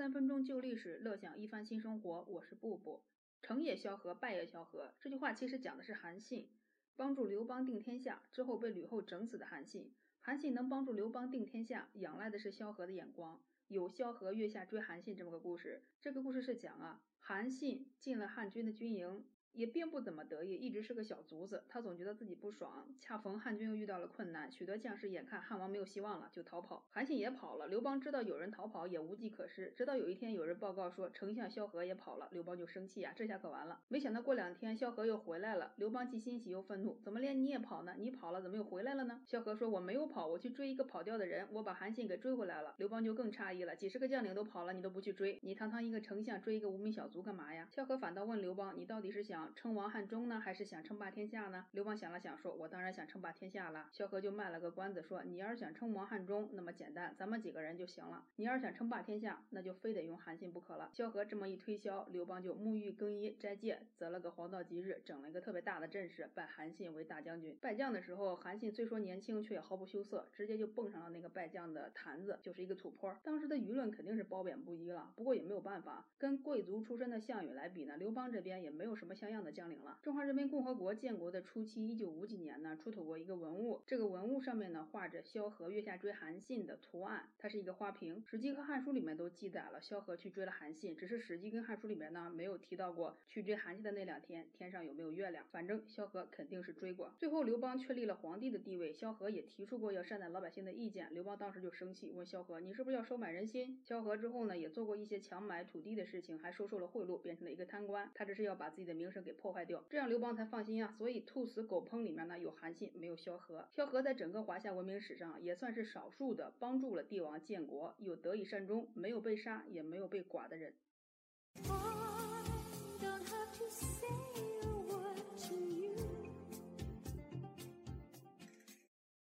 [0.00, 2.22] 三分钟旧历史，乐享一番新生活。
[2.22, 3.02] 我是布布。
[3.42, 4.94] 成也萧何，败也萧何。
[4.98, 6.48] 这句话其实讲的是韩信
[6.96, 9.92] 帮助刘邦定天下之后被吕后整死的韩信。
[10.22, 13.42] 韩信能帮助刘邦定天下，仰赖的是萧何的眼光。
[13.68, 15.82] 有萧何月下追韩信这么个故事。
[16.00, 19.26] 这个故事是讲啊，韩信进了汉军的军营。
[19.54, 21.62] 也并不怎么得意，一直是个小卒子。
[21.68, 22.86] 他总觉得自己不爽。
[23.00, 26.84] 恰逢汉军又遇到了困难，许多将士眼看汉王没有希望了，就逃跑。
[26.90, 27.66] 韩信也跑了。
[27.66, 29.72] 刘邦知道有人逃跑，也无计可施。
[29.76, 33.80] 直到有一天，有人报告说丞相萧何也跑了，刘邦就生气啊，这下可完了。
[33.88, 35.72] 没想到过两天，萧何又回来了。
[35.76, 37.94] 刘邦既欣喜又愤怒，怎么连你也跑呢？
[37.98, 39.20] 你跑了，怎么又回来了呢？
[39.26, 47.68] 萧何说：“我没有跑，我去追一个跑掉的人，我把韩信给追回来了。”刘邦就更诧异了，几十个将领都跑了，你都不去追，你堂堂一个丞相，追一个无名小卒干嘛呀？
[47.70, 51.66] 萧何反倒问刘邦：“你到底是想称王汉中？”呢，还是想称霸天下呢？
[51.72, 67.56] 刘邦想了想，说：“我当然想称霸天下了。”萧何就卖了个关子，说：“你要是想称王汉中，那么简单，咱们几个人就行了；你要是想称霸天下，那就非得用韩信不可了。”萧何这么一推销，刘邦就沐浴更衣、斋戒，择了个黄道吉日，整了一个特别大的阵势，拜韩信为大将军。
[67.60, 73.14] 拜将的时候，韩信虽说年轻，却也毫不羞涩，直接就蹦上了那个拜将的坛子，就是一个土坡。
[73.22, 79.96] 当时的舆论肯定是褒贬不一了，不过也没有办法，跟贵族出身的项羽来比呢，刘邦这边也没有什么像样的将领了。
[80.02, 83.80] 中华人民共和国建国的初期，一九五几年呢，出土过一个文物。
[83.86, 88.24] 这个文物上面呢，画着萧何月下追韩信的图案，它是一个花瓶。
[88.26, 95.44] 史记和汉书里面都记载了萧何去追了韩信，只是史记跟汉书里面呢，没有提到过去追韩信的那两天天上有没有月亮。
[95.52, 97.14] 反正萧何肯定是追过。
[97.16, 101.08] 最后刘邦确立了皇帝的地位，萧何也提出过要善待老百姓的意见。
[101.14, 108.10] 刘邦当时就生气，问萧何：“你是不是要收买人心？”萧何之后呢，也做过一些强买土地的事情，还收受了贿赂，变成了一个贪官。
[108.12, 110.94] 他这是要把自己的名声给破坏掉，这样刘邦才放心啊。
[110.98, 113.68] 所以兔死狗烹里面呢有韩信，没有萧何。
[113.70, 120.74] 萧何在整个华夏文明史上也算是少数的帮助了帝王建国，又得以善终，没有被杀，也没有被剐的人。